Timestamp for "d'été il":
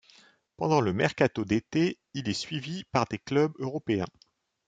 1.45-2.27